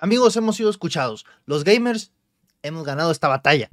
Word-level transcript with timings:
Amigos, 0.00 0.36
hemos 0.36 0.54
sido 0.54 0.70
escuchados. 0.70 1.26
Los 1.44 1.64
gamers 1.64 2.12
hemos 2.62 2.84
ganado 2.84 3.10
esta 3.10 3.26
batalla. 3.26 3.72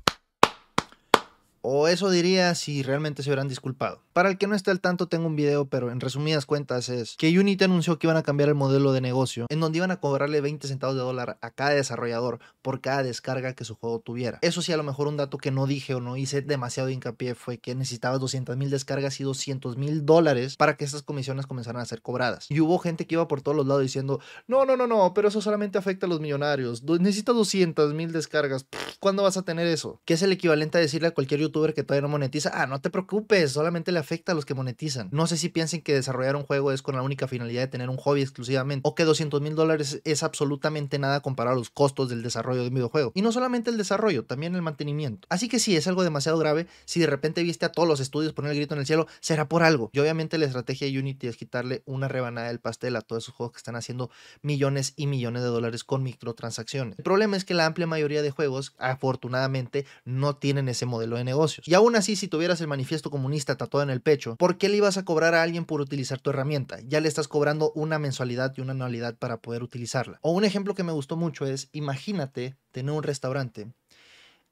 O 1.62 1.88
eso 1.88 2.10
diría 2.10 2.56
si 2.56 2.82
realmente 2.82 3.22
se 3.22 3.30
hubieran 3.30 3.48
disculpado. 3.48 4.02
Para 4.16 4.30
el 4.30 4.38
que 4.38 4.48
no 4.48 4.56
esté 4.56 4.72
al 4.72 4.80
tanto, 4.80 5.10
tengo 5.10 5.28
un 5.28 5.36
video, 5.36 5.66
pero 5.66 5.92
en 5.92 6.00
resumidas 6.00 6.46
cuentas 6.46 6.88
es 6.88 7.18
que 7.18 7.38
Unity 7.38 7.66
anunció 7.66 8.00
que 8.00 8.08
iban 8.08 8.16
a 8.16 8.24
cambiar 8.24 8.48
el 8.48 8.56
modelo 8.56 8.94
de 8.94 9.02
negocio, 9.02 9.46
en 9.50 9.60
donde 9.60 9.80
iban 9.80 9.92
a 9.92 10.00
cobrarle 10.00 10.40
20 10.40 10.70
centavos 10.70 10.96
de 10.96 11.02
dólar 11.02 11.38
a 11.42 11.52
cada 11.52 11.72
desarrollador 11.72 12.40
por 12.62 12.80
cada 12.80 13.04
descarga 13.04 13.56
que 13.56 13.66
su 13.66 13.76
juego 13.76 14.00
tuviera. 14.00 14.40
Eso 14.42 14.62
sí, 14.62 14.72
a 14.72 14.78
lo 14.78 14.84
mejor 14.84 15.10
un 15.10 15.18
dato 15.18 15.38
que 15.38 15.52
no 15.52 15.68
dije 15.68 15.96
o 15.96 16.00
no 16.00 16.16
hice 16.16 16.42
demasiado 16.42 16.90
hincapié 16.90 17.36
fue 17.36 17.58
que 17.58 17.76
necesitabas 17.76 18.22
200 18.22 18.56
mil 18.56 18.70
descargas 18.70 19.20
y 19.20 19.26
200 19.26 19.76
mil 19.76 20.06
dólares 20.06 20.56
para 20.56 20.78
que 20.78 20.86
estas 20.86 21.02
comisiones 21.02 21.46
comenzaran 21.46 21.82
a 21.82 21.86
ser 21.86 22.02
cobradas. 22.02 22.50
Y 22.50 22.62
hubo 22.62 22.80
gente 22.80 23.08
que 23.08 23.16
iba 23.16 23.28
por 23.28 23.42
todos 23.42 23.58
los 23.58 23.68
lados 23.68 23.84
diciendo, 23.84 24.22
no, 24.48 24.64
no, 24.64 24.78
no, 24.78 24.88
no, 24.88 25.14
pero 25.14 25.28
eso 25.28 25.42
solamente 25.42 25.78
afecta 25.78 26.06
a 26.06 26.10
los 26.10 26.22
millonarios. 26.22 26.84
Necesito 26.84 27.34
200 27.34 27.94
mil 27.94 28.14
descargas. 28.14 28.66
¿Cuándo 29.02 29.24
vas 29.24 29.36
a 29.36 29.42
tener 29.44 29.68
eso? 29.68 30.00
Que 30.06 30.14
es 30.14 30.22
el 30.22 30.32
equivalente 30.32 30.78
a 30.78 30.82
decirle 30.82 31.10
a 31.10 31.14
cualquier 31.14 31.42
youtuber 31.42 31.74
que 31.74 31.84
todavía 31.84 32.04
no 32.04 32.08
monetiza, 32.08 32.50
ah, 32.54 32.66
no 32.66 32.80
te 32.80 32.90
preocupes, 32.90 33.52
solamente 33.52 33.92
le 33.92 34.05
afecta 34.06 34.32
a 34.32 34.36
los 34.36 34.46
que 34.46 34.54
monetizan. 34.54 35.10
No 35.12 35.26
sé 35.26 35.36
si 35.38 35.50
piensen 35.50 35.82
que 35.82 35.94
desarrollar 35.94 36.36
un 36.36 36.44
juego 36.44 36.72
es 36.72 36.82
con 36.82 36.96
la 36.96 37.02
única 37.02 37.28
finalidad 37.28 37.62
de 37.62 37.68
tener 37.68 37.90
un 37.90 37.98
hobby 37.98 38.22
exclusivamente, 38.22 38.88
o 38.88 38.94
que 38.94 39.04
200 39.04 39.42
mil 39.42 39.56
dólares 39.56 40.02
es 40.04 40.24
absolutamente 40.24 41.00
nada 41.00 41.22
comparado 41.22 41.56
a 41.56 41.60
los 41.60 41.72
costos 41.72 42.10
del 42.10 42.22
desarrollo 42.22 42.62
de 42.62 42.68
un 42.68 42.76
videojuego. 42.76 43.12
Y 43.16 43.22
no 43.22 43.32
solamente 43.32 43.72
el 43.72 43.78
desarrollo, 43.78 44.26
también 44.26 44.56
el 44.56 44.62
mantenimiento. 44.62 45.28
Así 45.30 45.50
que 45.50 45.60
sí, 45.60 45.76
es 45.76 45.88
algo 45.88 46.04
demasiado 46.04 46.38
grave. 46.38 46.68
Si 46.86 47.00
de 47.00 47.08
repente 47.08 47.42
viste 47.44 47.66
a 47.66 47.72
todos 47.72 47.88
los 47.88 48.00
estudios 48.00 48.34
poner 48.34 48.52
el 48.52 48.58
grito 48.58 48.76
en 48.76 48.82
el 48.82 48.86
cielo, 48.86 49.08
será 49.20 49.50
por 49.50 49.64
algo. 49.64 49.90
Y 49.92 50.00
obviamente 50.00 50.38
la 50.38 50.46
estrategia 50.46 50.88
de 50.88 51.00
Unity 51.00 51.28
es 51.28 51.38
quitarle 51.38 51.82
una 51.86 52.08
rebanada 52.08 52.48
del 52.48 52.60
pastel 52.60 52.96
a 52.96 53.02
todos 53.02 53.24
esos 53.24 53.36
juegos 53.36 53.54
que 53.54 53.58
están 53.58 53.76
haciendo 53.76 54.12
millones 54.42 54.94
y 54.96 55.08
millones 55.08 55.42
de 55.42 55.50
dólares 55.50 55.84
con 55.84 56.04
microtransacciones. 56.04 57.00
El 57.00 57.04
problema 57.04 57.38
es 57.38 57.46
que 57.46 57.54
la 57.54 57.66
amplia 57.66 57.88
mayoría 57.88 58.22
de 58.22 58.32
juegos, 58.32 58.76
afortunadamente, 58.78 59.86
no 60.04 60.36
tienen 60.36 60.70
ese 60.70 60.86
modelo 60.86 61.18
de 61.18 61.24
negocios. 61.24 61.68
Y 61.68 61.74
aún 61.74 61.96
así, 61.96 62.16
si 62.16 62.28
tuvieras 62.28 62.62
el 62.62 62.68
manifiesto 62.68 63.10
comunista 63.10 63.56
tatuado 63.58 63.84
en 63.84 63.90
el 63.90 63.95
pecho, 64.02 64.36
¿por 64.36 64.58
qué 64.58 64.70
le 64.70 64.78
ibas 64.78 64.98
a 64.98 65.06
cobrar 65.06 65.36
a 65.36 65.44
alguien 65.44 65.66
por 65.66 65.82
utilizar 65.82 66.20
tu 66.20 66.30
herramienta? 66.30 66.80
Ya 66.86 67.00
le 67.00 67.08
estás 67.08 67.28
cobrando 67.28 67.72
una 67.76 68.00
mensualidad 68.00 68.54
y 68.56 68.62
una 68.62 68.72
anualidad 68.72 69.18
para 69.18 69.38
poder 69.38 69.64
utilizarla. 69.64 70.20
O 70.22 70.32
un 70.32 70.46
ejemplo 70.46 70.76
que 70.76 70.84
me 70.84 70.92
gustó 70.92 71.18
mucho 71.18 71.46
es, 71.46 71.70
imagínate 71.72 72.56
tener 72.72 72.94
un 72.94 73.04
restaurante 73.04 73.72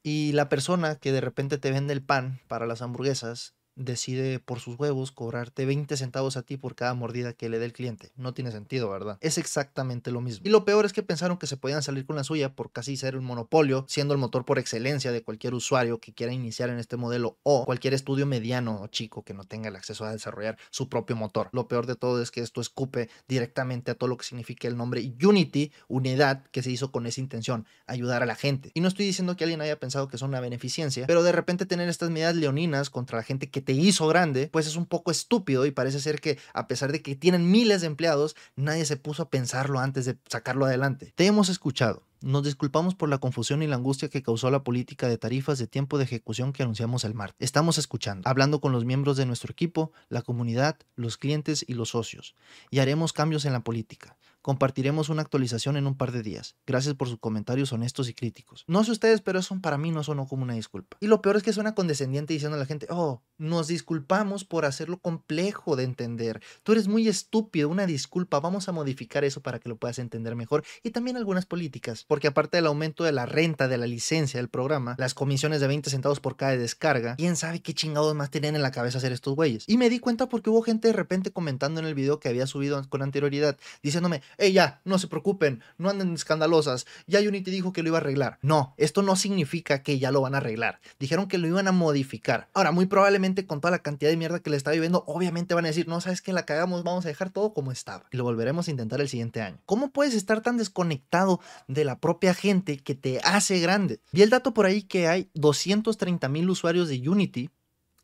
y 0.03 0.33
la 0.33 0.49
persona 0.49 0.95
que 0.95 1.11
de 1.11 1.21
repente 1.21 1.57
te 1.57 1.71
vende 1.71 1.93
el 1.93 2.03
pan 2.03 2.41
para 2.47 2.67
las 2.67 2.81
hamburguesas 2.81 3.55
decide 3.75 4.39
por 4.39 4.59
sus 4.59 4.79
huevos 4.79 5.11
cobrarte 5.11 5.65
20 5.65 5.97
centavos 5.97 6.37
a 6.37 6.43
ti 6.43 6.57
por 6.57 6.75
cada 6.75 6.93
mordida 6.93 7.33
que 7.33 7.49
le 7.49 7.59
dé 7.59 7.65
el 7.65 7.73
cliente. 7.73 8.11
No 8.15 8.33
tiene 8.33 8.51
sentido, 8.51 8.89
¿verdad? 8.89 9.17
Es 9.21 9.37
exactamente 9.37 10.11
lo 10.11 10.21
mismo. 10.21 10.45
Y 10.45 10.49
lo 10.49 10.65
peor 10.65 10.85
es 10.85 10.93
que 10.93 11.03
pensaron 11.03 11.37
que 11.37 11.47
se 11.47 11.57
podían 11.57 11.83
salir 11.83 12.05
con 12.05 12.15
la 12.15 12.23
suya 12.23 12.55
por 12.55 12.71
casi 12.71 12.97
ser 12.97 13.17
un 13.17 13.25
monopolio, 13.25 13.85
siendo 13.87 14.13
el 14.13 14.19
motor 14.19 14.45
por 14.45 14.59
excelencia 14.59 15.11
de 15.11 15.23
cualquier 15.23 15.53
usuario 15.53 15.99
que 15.99 16.13
quiera 16.13 16.33
iniciar 16.33 16.69
en 16.69 16.79
este 16.79 16.97
modelo 16.97 17.37
o 17.43 17.65
cualquier 17.65 17.93
estudio 17.93 18.25
mediano 18.25 18.81
o 18.81 18.87
chico 18.87 19.23
que 19.23 19.33
no 19.33 19.43
tenga 19.43 19.69
el 19.69 19.75
acceso 19.75 20.05
a 20.05 20.11
desarrollar 20.11 20.57
su 20.69 20.89
propio 20.89 21.15
motor. 21.15 21.49
Lo 21.51 21.67
peor 21.67 21.85
de 21.85 21.95
todo 21.95 22.21
es 22.21 22.31
que 22.31 22.41
esto 22.41 22.61
escupe 22.61 23.09
directamente 23.27 23.91
a 23.91 23.95
todo 23.95 24.09
lo 24.09 24.17
que 24.17 24.25
significa 24.25 24.67
el 24.67 24.77
nombre 24.77 25.13
Unity, 25.23 25.71
unidad 25.87 26.43
que 26.51 26.63
se 26.63 26.71
hizo 26.71 26.91
con 26.91 27.05
esa 27.05 27.21
intención, 27.21 27.65
ayudar 27.87 28.23
a 28.23 28.25
la 28.25 28.35
gente. 28.35 28.71
Y 28.73 28.81
no 28.81 28.87
estoy 28.87 29.05
diciendo 29.05 29.35
que 29.35 29.43
alguien 29.43 29.61
haya 29.61 29.79
pensado 29.79 30.07
que 30.07 30.17
son 30.17 30.29
una 30.29 30.39
beneficencia, 30.39 31.07
pero 31.07 31.23
de 31.23 31.31
repente 31.31 31.65
tener 31.65 31.89
estas 31.89 32.09
medidas 32.09 32.35
leoninas 32.35 32.89
contra 32.89 33.17
la 33.17 33.23
gente 33.23 33.49
que 33.49 33.62
te 33.63 33.73
hizo 33.73 34.07
grande, 34.07 34.49
pues 34.51 34.67
es 34.67 34.75
un 34.75 34.85
poco 34.85 35.11
estúpido 35.11 35.65
y 35.65 35.71
parece 35.71 35.99
ser 35.99 36.21
que 36.21 36.37
a 36.53 36.67
pesar 36.67 36.91
de 36.91 37.01
que 37.01 37.15
tienen 37.15 37.49
miles 37.49 37.81
de 37.81 37.87
empleados, 37.87 38.35
nadie 38.55 38.85
se 38.85 38.97
puso 38.97 39.23
a 39.23 39.29
pensarlo 39.29 39.79
antes 39.79 40.05
de 40.05 40.17
sacarlo 40.29 40.65
adelante. 40.65 41.13
Te 41.15 41.25
hemos 41.25 41.49
escuchado. 41.49 42.03
Nos 42.23 42.45
disculpamos 42.45 42.95
por 42.95 43.09
la 43.09 43.17
confusión 43.17 43.63
y 43.63 43.67
la 43.67 43.75
angustia 43.75 44.07
que 44.07 44.23
causó 44.23 44.49
la 44.49 44.63
política 44.63 45.09
de 45.09 45.17
tarifas 45.17 45.59
de 45.59 45.67
tiempo 45.67 45.97
de 45.97 46.05
ejecución 46.05 46.53
que 46.53 46.63
anunciamos 46.63 47.03
el 47.03 47.13
martes. 47.13 47.35
Estamos 47.39 47.77
escuchando, 47.77 48.29
hablando 48.29 48.61
con 48.61 48.71
los 48.71 48.85
miembros 48.85 49.17
de 49.17 49.25
nuestro 49.25 49.51
equipo, 49.51 49.91
la 50.07 50.21
comunidad, 50.21 50.77
los 50.95 51.17
clientes 51.17 51.65
y 51.67 51.73
los 51.73 51.89
socios, 51.89 52.33
y 52.71 52.79
haremos 52.79 53.11
cambios 53.11 53.43
en 53.43 53.51
la 53.51 53.65
política. 53.65 54.15
Compartiremos 54.43 55.07
una 55.07 55.21
actualización 55.21 55.77
en 55.77 55.87
un 55.87 55.95
par 55.95 56.11
de 56.11 56.21
días. 56.21 56.57
Gracias 56.67 56.95
por 56.95 57.07
sus 57.07 57.17
comentarios 57.17 57.71
honestos 57.71 58.09
y 58.09 58.13
críticos. 58.13 58.65
No 58.67 58.83
sé 58.83 58.91
ustedes, 58.91 59.21
pero 59.21 59.39
eso 59.39 59.57
para 59.61 59.77
mí 59.77 59.89
no 59.91 60.03
sonó 60.03 60.27
como 60.27 60.43
una 60.43 60.55
disculpa. 60.55 60.97
Y 60.99 61.07
lo 61.07 61.21
peor 61.21 61.37
es 61.37 61.43
que 61.43 61.53
suena 61.53 61.73
condescendiente 61.73 62.33
diciendo 62.33 62.57
a 62.57 62.59
la 62.59 62.65
gente, 62.65 62.85
oh, 62.89 63.23
nos 63.37 63.69
disculpamos 63.69 64.43
por 64.43 64.65
hacerlo 64.65 64.99
complejo 64.99 65.77
de 65.77 65.85
entender. 65.85 66.41
Tú 66.63 66.73
eres 66.73 66.89
muy 66.89 67.07
estúpido, 67.07 67.69
una 67.69 67.85
disculpa. 67.85 68.41
Vamos 68.41 68.67
a 68.67 68.73
modificar 68.73 69.23
eso 69.23 69.41
para 69.41 69.59
que 69.59 69.69
lo 69.69 69.77
puedas 69.77 69.97
entender 69.97 70.35
mejor. 70.35 70.65
Y 70.83 70.89
también 70.89 71.15
algunas 71.15 71.45
políticas, 71.45 72.03
porque 72.05 72.27
aparte 72.27 72.57
del 72.57 72.65
aumento 72.65 73.05
de 73.05 73.13
la 73.13 73.25
renta 73.25 73.69
de 73.69 73.77
la 73.77 73.87
licencia 73.87 74.41
del 74.41 74.49
programa, 74.49 74.95
las 74.97 75.13
comisiones 75.13 75.61
de 75.61 75.67
20 75.67 75.89
centavos 75.89 76.19
por 76.19 76.35
cada 76.35 76.57
descarga, 76.57 77.15
quién 77.15 77.37
sabe 77.37 77.61
qué 77.61 77.73
chingados 77.73 78.13
más 78.13 78.29
tenían 78.29 78.57
en 78.57 78.61
la 78.61 78.71
cabeza 78.71 78.97
hacer 78.97 79.13
estos 79.13 79.35
güeyes. 79.35 79.63
Y 79.67 79.77
me 79.77 79.89
di 79.89 79.99
cuenta 79.99 80.27
porque 80.27 80.49
hubo 80.49 80.61
gente 80.63 80.89
de 80.89 80.93
repente 80.93 81.31
comentando 81.31 81.79
en 81.79 81.85
el 81.85 81.95
video 81.95 82.19
que 82.19 82.27
había 82.27 82.45
subido 82.45 82.81
con 82.89 83.01
anterioridad, 83.01 83.57
diciéndome, 83.81 84.21
hey, 84.37 84.53
ya, 84.53 84.81
no 84.85 84.99
se 84.99 85.07
preocupen, 85.07 85.61
no 85.77 85.89
anden 85.89 86.13
escandalosas, 86.13 86.85
ya 87.07 87.19
Unity 87.19 87.51
dijo 87.51 87.73
que 87.73 87.83
lo 87.83 87.89
iba 87.89 87.97
a 87.97 88.01
arreglar. 88.01 88.39
No, 88.41 88.73
esto 88.77 89.01
no 89.01 89.15
significa 89.15 89.83
que 89.83 89.99
ya 89.99 90.11
lo 90.11 90.21
van 90.21 90.35
a 90.35 90.37
arreglar. 90.37 90.79
Dijeron 90.99 91.27
que 91.27 91.37
lo 91.37 91.47
iban 91.47 91.67
a 91.67 91.71
modificar. 91.71 92.49
Ahora, 92.53 92.71
muy 92.71 92.85
probablemente 92.85 93.45
con 93.45 93.61
toda 93.61 93.71
la 93.71 93.79
cantidad 93.79 94.09
de 94.09 94.17
mierda 94.17 94.39
que 94.39 94.49
le 94.49 94.57
está 94.57 94.71
viviendo, 94.71 95.03
obviamente 95.07 95.53
van 95.53 95.65
a 95.65 95.69
decir, 95.69 95.87
no, 95.87 96.01
sabes 96.01 96.21
que 96.21 96.33
la 96.33 96.45
cagamos, 96.45 96.83
vamos 96.83 97.05
a 97.05 97.09
dejar 97.09 97.29
todo 97.29 97.53
como 97.53 97.71
estaba. 97.71 98.05
Y 98.11 98.17
lo 98.17 98.23
volveremos 98.23 98.67
a 98.67 98.71
intentar 98.71 99.01
el 99.01 99.09
siguiente 99.09 99.41
año. 99.41 99.59
¿Cómo 99.65 99.91
puedes 99.91 100.13
estar 100.13 100.41
tan 100.41 100.57
desconectado 100.57 101.39
de 101.67 101.85
la 101.85 101.99
propia 101.99 102.33
gente 102.33 102.77
que 102.77 102.95
te 102.95 103.19
hace 103.23 103.59
grande? 103.59 103.99
Vi 104.11 104.21
el 104.21 104.29
dato 104.29 104.53
por 104.53 104.65
ahí 104.65 104.83
que 104.83 105.07
hay 105.07 105.29
230 105.33 106.27
mil 106.29 106.49
usuarios 106.49 106.89
de 106.89 107.07
Unity 107.07 107.49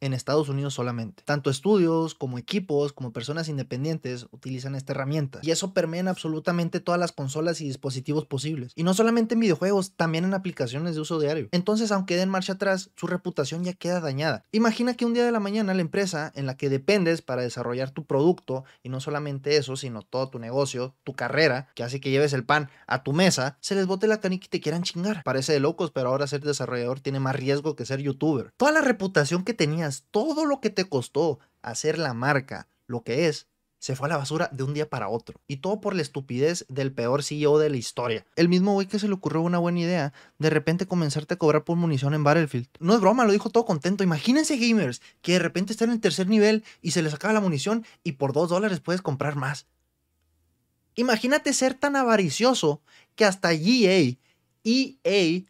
en 0.02 0.14
Estados 0.14 0.50
Unidos 0.50 0.74
solamente. 0.74 1.24
Tanto 1.26 1.50
estudios 1.50 2.16
como 2.16 2.38
equipos 2.38 2.94
como 2.94 3.12
personas 3.12 3.50
independientes 3.50 4.28
utilizan 4.32 4.76
esta 4.76 4.94
herramienta 4.94 5.40
y 5.42 5.52
eso 5.52 5.74
permea 5.74 6.02
en 6.02 6.08
absolutamente 6.08 6.80
todas 6.80 7.00
las 7.00 7.12
consolas 7.12 7.62
y 7.62 7.66
dispositivos 7.66 8.26
posibles. 8.26 8.74
Y 8.76 8.84
no 8.84 8.94
solamente 8.94 9.34
en 9.34 9.42
videojuegos, 9.42 9.94
también 9.96 10.26
en 10.26 10.34
aplicaciones 10.34 10.96
de 10.96 11.02
uso 11.02 11.20
diario. 11.20 11.50
Entonces, 11.52 11.92
aunque 11.92 12.16
den 12.16 12.30
marcha 12.30 12.54
atrás, 12.54 12.92
su 12.96 13.08
reputación 13.08 13.64
ya 13.64 13.74
queda 13.74 14.00
dañada. 14.00 14.46
Imagina 14.52 14.94
que 14.94 15.06
un 15.06 15.14
día 15.14 15.26
de 15.26 15.32
la 15.32 15.40
mañana 15.40 15.74
la 15.74 15.82
empresa 15.82 16.32
en 16.36 16.46
la 16.46 16.58
que 16.58 16.70
dependes 16.70 17.22
para 17.22 17.42
desarrollar 17.42 17.92
tu 17.92 18.06
producto 18.06 18.64
y 18.84 18.90
no 18.90 19.00
solamente 19.00 19.58
eso, 19.58 19.76
sino 19.76 20.02
todo 20.02 20.30
tu 20.30 20.40
negocio, 20.40 20.96
tu 21.04 21.14
carrera, 21.14 21.70
que 21.76 21.84
hace 21.84 22.00
que 22.00 22.12
lleves 22.12 22.34
el 22.34 22.46
pan 22.46 22.70
a 22.88 23.04
tu 23.04 23.14
mesa, 23.14 23.58
se 23.62 23.76
les 23.76 23.88
bote 23.88 24.08
la 24.08 24.20
canica 24.20 24.46
y 24.46 24.50
te 24.50 24.62
quieran 24.62 24.84
chingar. 24.84 25.24
Parece 25.24 25.54
de 25.54 25.60
locos, 25.60 25.92
pero 25.92 26.10
ahora 26.10 26.28
ser 26.28 26.42
desarrollador 26.42 27.00
tiene 27.00 27.20
más 27.20 27.36
riesgo 27.36 27.76
que 27.76 27.86
ser 27.86 28.02
youtuber. 28.02 28.54
Toda 28.58 28.72
la 28.72 28.82
reputación 28.82 29.44
que 29.44 29.54
tenías 29.54 29.89
todo 30.12 30.46
lo 30.46 30.62
que 30.62 30.70
te 30.70 30.86
costó 30.86 31.40
hacer 31.62 31.98
la 31.98 32.14
marca 32.14 32.68
lo 32.88 33.04
que 33.04 33.28
es, 33.28 33.48
se 33.80 33.96
fue 33.96 34.08
a 34.08 34.10
la 34.10 34.18
basura 34.18 34.50
de 34.52 34.64
un 34.64 34.74
día 34.74 34.90
para 34.90 35.08
otro. 35.08 35.40
Y 35.48 35.58
todo 35.58 35.80
por 35.80 35.96
la 35.96 36.02
estupidez 36.02 36.66
del 36.68 36.92
peor 36.92 37.24
CEO 37.24 37.58
de 37.60 37.70
la 37.70 37.78
historia. 37.78 38.26
El 38.36 38.50
mismo 38.50 38.74
güey 38.74 38.88
que 38.88 39.00
se 39.00 39.08
le 39.08 39.14
ocurrió 39.14 39.42
una 39.42 39.58
buena 39.58 39.80
idea, 39.80 40.14
de 40.38 40.50
repente 40.50 40.86
comenzarte 40.86 41.36
a 41.36 41.38
cobrar 41.38 41.64
por 41.64 41.78
munición 41.78 42.14
en 42.14 42.24
Battlefield. 42.24 42.68
No 42.80 42.94
es 42.94 43.00
broma, 43.00 43.26
lo 43.26 43.32
dijo 43.32 43.50
todo 43.50 43.66
contento. 43.66 44.04
Imagínense 44.04 44.58
gamers 44.58 45.02
que 45.22 45.34
de 45.34 45.40
repente 45.40 45.72
están 45.72 45.90
en 45.90 45.96
el 45.96 46.02
tercer 46.02 46.28
nivel 46.28 46.64
y 46.82 46.92
se 46.92 47.02
les 47.02 47.14
acaba 47.14 47.34
la 47.34 47.40
munición 47.40 47.86
y 48.04 48.14
por 48.14 48.34
dos 48.34 48.50
dólares 48.50 48.82
puedes 48.82 49.02
comprar 49.02 49.36
más. 49.36 49.66
Imagínate 50.96 51.54
ser 51.54 51.74
tan 51.74 51.96
avaricioso 51.96 52.82
que 53.16 53.24
hasta 53.24 53.54
EA, 53.54 54.18
EA 54.66 55.44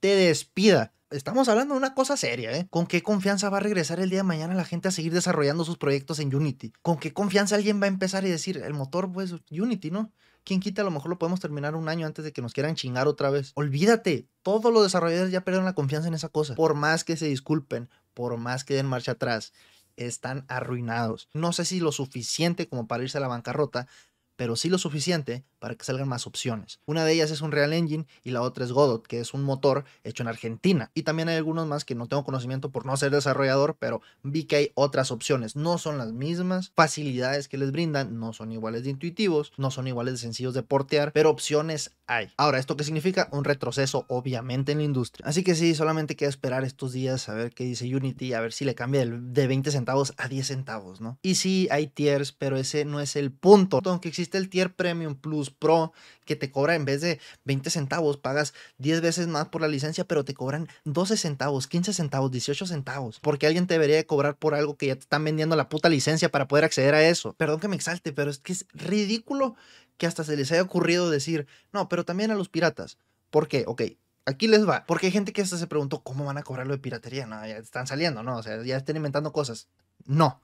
te 0.00 0.08
despida 0.08 0.92
estamos 1.16 1.48
hablando 1.48 1.74
de 1.74 1.78
una 1.78 1.94
cosa 1.94 2.16
seria, 2.16 2.56
¿eh? 2.56 2.66
¿Con 2.70 2.86
qué 2.86 3.02
confianza 3.02 3.50
va 3.50 3.58
a 3.58 3.60
regresar 3.60 4.00
el 4.00 4.10
día 4.10 4.20
de 4.20 4.24
mañana 4.24 4.54
la 4.54 4.64
gente 4.64 4.88
a 4.88 4.90
seguir 4.90 5.12
desarrollando 5.12 5.64
sus 5.64 5.78
proyectos 5.78 6.18
en 6.18 6.34
Unity? 6.34 6.72
¿Con 6.82 6.98
qué 6.98 7.12
confianza 7.12 7.56
alguien 7.56 7.80
va 7.80 7.86
a 7.86 7.88
empezar 7.88 8.24
y 8.24 8.30
decir, 8.30 8.58
el 8.58 8.74
motor, 8.74 9.10
pues, 9.12 9.34
Unity, 9.50 9.90
¿no? 9.90 10.12
¿Quién 10.44 10.60
quita? 10.60 10.82
A 10.82 10.84
lo 10.84 10.92
mejor 10.92 11.10
lo 11.10 11.18
podemos 11.18 11.40
terminar 11.40 11.74
un 11.74 11.88
año 11.88 12.06
antes 12.06 12.24
de 12.24 12.32
que 12.32 12.40
nos 12.40 12.52
quieran 12.52 12.76
chingar 12.76 13.08
otra 13.08 13.30
vez. 13.30 13.50
Olvídate, 13.54 14.28
todos 14.42 14.72
los 14.72 14.84
desarrolladores 14.84 15.32
ya 15.32 15.40
perdieron 15.40 15.64
la 15.64 15.74
confianza 15.74 16.06
en 16.06 16.14
esa 16.14 16.28
cosa. 16.28 16.54
Por 16.54 16.74
más 16.74 17.02
que 17.02 17.16
se 17.16 17.26
disculpen, 17.26 17.90
por 18.14 18.36
más 18.36 18.62
que 18.62 18.74
den 18.74 18.86
marcha 18.86 19.12
atrás, 19.12 19.52
están 19.96 20.44
arruinados. 20.48 21.28
No 21.34 21.52
sé 21.52 21.64
si 21.64 21.80
lo 21.80 21.90
suficiente 21.90 22.68
como 22.68 22.86
para 22.86 23.02
irse 23.02 23.18
a 23.18 23.20
la 23.20 23.28
bancarrota, 23.28 23.88
pero 24.36 24.56
sí 24.56 24.68
lo 24.68 24.78
suficiente 24.78 25.44
para 25.58 25.74
que 25.74 25.84
salgan 25.84 26.08
más 26.08 26.26
opciones. 26.26 26.80
Una 26.86 27.04
de 27.04 27.12
ellas 27.12 27.30
es 27.30 27.40
un 27.40 27.52
Real 27.52 27.72
Engine 27.72 28.06
y 28.22 28.30
la 28.30 28.42
otra 28.42 28.64
es 28.64 28.72
Godot, 28.72 29.06
que 29.06 29.20
es 29.20 29.34
un 29.34 29.42
motor 29.42 29.84
hecho 30.04 30.22
en 30.22 30.28
Argentina. 30.28 30.90
Y 30.94 31.02
también 31.02 31.28
hay 31.28 31.36
algunos 31.36 31.66
más 31.66 31.84
que 31.84 31.94
no 31.94 32.06
tengo 32.06 32.24
conocimiento 32.24 32.70
por 32.70 32.86
no 32.86 32.96
ser 32.96 33.10
desarrollador, 33.10 33.76
pero 33.78 34.02
vi 34.22 34.44
que 34.44 34.56
hay 34.56 34.72
otras 34.74 35.10
opciones. 35.10 35.56
No 35.56 35.78
son 35.78 35.98
las 35.98 36.12
mismas 36.12 36.72
facilidades 36.74 37.48
que 37.48 37.58
les 37.58 37.72
brindan, 37.72 38.18
no 38.18 38.32
son 38.32 38.52
iguales 38.52 38.84
de 38.84 38.90
intuitivos, 38.90 39.52
no 39.56 39.70
son 39.70 39.86
iguales 39.86 40.14
de 40.14 40.18
sencillos 40.18 40.54
de 40.54 40.62
portear, 40.62 41.12
pero 41.12 41.30
opciones 41.30 41.92
hay. 42.06 42.28
Ahora, 42.36 42.58
¿esto 42.58 42.76
qué 42.76 42.84
significa? 42.84 43.28
Un 43.32 43.44
retroceso, 43.44 44.04
obviamente, 44.08 44.72
en 44.72 44.78
la 44.78 44.84
industria. 44.84 45.26
Así 45.26 45.42
que 45.42 45.54
sí, 45.54 45.74
solamente 45.74 46.16
queda 46.16 46.28
esperar 46.28 46.64
estos 46.64 46.92
días 46.92 47.28
a 47.28 47.34
ver 47.34 47.52
qué 47.52 47.64
dice 47.64 47.94
Unity, 47.94 48.34
a 48.34 48.40
ver 48.40 48.52
si 48.52 48.64
le 48.64 48.74
cambia 48.74 49.04
de 49.06 49.46
20 49.46 49.70
centavos 49.70 50.14
a 50.16 50.28
10 50.28 50.46
centavos, 50.46 51.00
¿no? 51.00 51.18
Y 51.22 51.36
sí, 51.36 51.68
hay 51.70 51.86
tiers, 51.88 52.32
pero 52.32 52.56
ese 52.56 52.84
no 52.84 53.00
es 53.00 53.16
el 53.16 53.32
punto. 53.32 53.80
Aunque 53.84 54.08
existe 54.08 54.25
existe 54.26 54.38
el 54.38 54.48
tier 54.48 54.74
Premium 54.74 55.14
Plus 55.14 55.50
Pro 55.50 55.92
que 56.24 56.34
te 56.34 56.50
cobra 56.50 56.74
en 56.74 56.84
vez 56.84 57.00
de 57.00 57.20
20 57.44 57.70
centavos, 57.70 58.16
pagas 58.16 58.54
10 58.78 59.00
veces 59.00 59.28
más 59.28 59.48
por 59.48 59.60
la 59.60 59.68
licencia, 59.68 60.04
pero 60.04 60.24
te 60.24 60.34
cobran 60.34 60.68
12 60.84 61.16
centavos, 61.16 61.68
15 61.68 61.92
centavos, 61.92 62.32
18 62.32 62.66
centavos. 62.66 63.20
Porque 63.20 63.46
alguien 63.46 63.68
te 63.68 63.74
debería 63.74 64.04
cobrar 64.04 64.36
por 64.36 64.54
algo 64.54 64.76
que 64.76 64.88
ya 64.88 64.94
te 64.94 65.02
están 65.02 65.22
vendiendo 65.22 65.54
la 65.54 65.68
puta 65.68 65.88
licencia 65.88 66.28
para 66.28 66.48
poder 66.48 66.64
acceder 66.64 66.94
a 66.94 67.08
eso. 67.08 67.34
Perdón 67.34 67.60
que 67.60 67.68
me 67.68 67.76
exalte, 67.76 68.12
pero 68.12 68.30
es 68.30 68.38
que 68.38 68.52
es 68.52 68.66
ridículo 68.72 69.54
que 69.96 70.06
hasta 70.06 70.24
se 70.24 70.36
les 70.36 70.50
haya 70.50 70.62
ocurrido 70.62 71.08
decir, 71.08 71.46
no, 71.72 71.88
pero 71.88 72.04
también 72.04 72.32
a 72.32 72.34
los 72.34 72.48
piratas. 72.48 72.98
¿Por 73.30 73.46
qué? 73.46 73.64
Ok, 73.66 73.82
aquí 74.24 74.48
les 74.48 74.68
va. 74.68 74.84
Porque 74.86 75.06
hay 75.06 75.12
gente 75.12 75.32
que 75.32 75.42
hasta 75.42 75.56
se 75.56 75.68
preguntó, 75.68 76.02
¿cómo 76.02 76.24
van 76.24 76.38
a 76.38 76.42
cobrar 76.42 76.66
lo 76.66 76.74
de 76.74 76.80
piratería? 76.80 77.26
No, 77.26 77.46
ya 77.46 77.58
están 77.58 77.86
saliendo, 77.86 78.24
¿no? 78.24 78.36
O 78.38 78.42
sea, 78.42 78.62
ya 78.64 78.76
están 78.76 78.96
inventando 78.96 79.32
cosas. 79.32 79.68
No. 80.04 80.40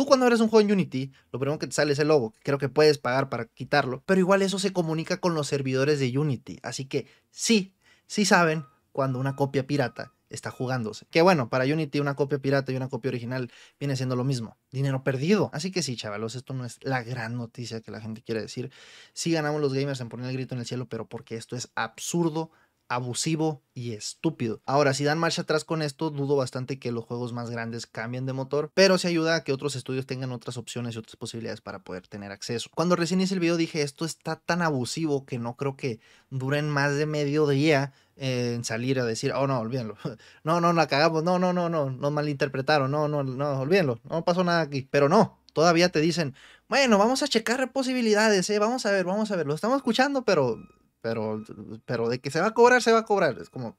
Tú 0.00 0.06
cuando 0.06 0.26
eres 0.26 0.40
un 0.40 0.48
juego 0.48 0.66
en 0.66 0.72
Unity, 0.72 1.12
lo 1.30 1.38
primero 1.38 1.58
que 1.58 1.66
te 1.66 1.74
sale 1.74 1.92
es 1.92 1.98
el 1.98 2.08
logo, 2.08 2.32
creo 2.42 2.56
que 2.56 2.70
puedes 2.70 2.96
pagar 2.96 3.28
para 3.28 3.44
quitarlo, 3.44 4.02
pero 4.06 4.18
igual 4.18 4.40
eso 4.40 4.58
se 4.58 4.72
comunica 4.72 5.18
con 5.18 5.34
los 5.34 5.46
servidores 5.46 6.00
de 6.00 6.18
Unity, 6.18 6.58
así 6.62 6.86
que 6.86 7.06
sí, 7.30 7.74
sí 8.06 8.24
saben 8.24 8.64
cuando 8.92 9.18
una 9.18 9.36
copia 9.36 9.66
pirata 9.66 10.14
está 10.30 10.50
jugándose. 10.50 11.04
Que 11.10 11.20
bueno, 11.20 11.50
para 11.50 11.66
Unity 11.66 12.00
una 12.00 12.16
copia 12.16 12.38
pirata 12.38 12.72
y 12.72 12.76
una 12.76 12.88
copia 12.88 13.10
original 13.10 13.52
viene 13.78 13.94
siendo 13.94 14.16
lo 14.16 14.24
mismo, 14.24 14.56
dinero 14.70 15.04
perdido. 15.04 15.50
Así 15.52 15.70
que 15.70 15.82
sí, 15.82 15.96
chavalos, 15.96 16.34
esto 16.34 16.54
no 16.54 16.64
es 16.64 16.78
la 16.80 17.02
gran 17.02 17.36
noticia 17.36 17.82
que 17.82 17.90
la 17.90 18.00
gente 18.00 18.22
quiere 18.22 18.40
decir. 18.40 18.72
Sí 19.12 19.32
ganamos 19.32 19.60
los 19.60 19.74
gamers 19.74 20.00
en 20.00 20.08
poner 20.08 20.30
el 20.30 20.32
grito 20.32 20.54
en 20.54 20.60
el 20.60 20.66
cielo, 20.66 20.88
pero 20.88 21.10
porque 21.10 21.34
esto 21.36 21.56
es 21.56 21.70
absurdo, 21.74 22.52
abusivo 22.90 23.62
y 23.72 23.92
estúpido. 23.92 24.60
Ahora, 24.66 24.94
si 24.94 25.04
dan 25.04 25.16
marcha 25.16 25.42
atrás 25.42 25.64
con 25.64 25.80
esto, 25.80 26.10
dudo 26.10 26.34
bastante 26.34 26.80
que 26.80 26.90
los 26.90 27.04
juegos 27.04 27.32
más 27.32 27.48
grandes 27.48 27.86
cambien 27.86 28.26
de 28.26 28.32
motor, 28.32 28.72
pero 28.74 28.98
se 28.98 29.06
ayuda 29.06 29.36
a 29.36 29.44
que 29.44 29.52
otros 29.52 29.76
estudios 29.76 30.06
tengan 30.06 30.32
otras 30.32 30.56
opciones 30.56 30.96
y 30.96 30.98
otras 30.98 31.14
posibilidades 31.14 31.60
para 31.60 31.84
poder 31.84 32.08
tener 32.08 32.32
acceso. 32.32 32.68
Cuando 32.74 32.96
recién 32.96 33.20
hice 33.20 33.34
el 33.34 33.40
video 33.40 33.56
dije, 33.56 33.82
esto 33.82 34.04
está 34.04 34.34
tan 34.34 34.60
abusivo 34.60 35.24
que 35.24 35.38
no 35.38 35.56
creo 35.56 35.76
que 35.76 36.00
duren 36.30 36.68
más 36.68 36.96
de 36.96 37.06
medio 37.06 37.46
día 37.46 37.92
en 38.16 38.64
salir 38.64 38.98
a 38.98 39.04
decir, 39.04 39.32
oh 39.32 39.46
no, 39.46 39.60
olvídenlo. 39.60 39.96
No, 40.42 40.60
no, 40.60 40.72
la 40.72 40.88
cagamos, 40.88 41.22
no, 41.22 41.38
no, 41.38 41.52
no, 41.52 41.68
no, 41.68 41.90
nos 41.90 42.12
malinterpretaron, 42.12 42.90
no, 42.90 43.06
no, 43.06 43.22
no, 43.22 43.60
olvídenlo, 43.60 44.00
no 44.02 44.24
pasó 44.24 44.42
nada 44.42 44.62
aquí. 44.62 44.88
Pero 44.90 45.08
no, 45.08 45.38
todavía 45.52 45.90
te 45.90 46.00
dicen, 46.00 46.34
bueno, 46.68 46.98
vamos 46.98 47.22
a 47.22 47.28
checar 47.28 47.70
posibilidades, 47.70 48.50
¿eh? 48.50 48.58
vamos 48.58 48.84
a 48.84 48.90
ver, 48.90 49.04
vamos 49.04 49.30
a 49.30 49.36
ver, 49.36 49.46
lo 49.46 49.54
estamos 49.54 49.76
escuchando, 49.76 50.24
pero 50.24 50.58
pero, 51.00 51.42
pero 51.84 52.08
de 52.08 52.20
que 52.20 52.30
se 52.30 52.40
va 52.40 52.48
a 52.48 52.54
cobrar, 52.54 52.82
se 52.82 52.92
va 52.92 53.00
a 53.00 53.04
cobrar. 53.04 53.38
Es 53.38 53.50
como. 53.50 53.78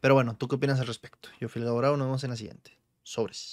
Pero 0.00 0.14
bueno, 0.14 0.36
¿tú 0.36 0.48
qué 0.48 0.56
opinas 0.56 0.80
al 0.80 0.86
respecto? 0.86 1.28
Yo 1.40 1.48
fui 1.48 1.62
el 1.62 1.68
nos 1.68 1.82
vemos 1.82 2.24
en 2.24 2.30
la 2.30 2.36
siguiente. 2.36 2.78
Sobres. 3.02 3.42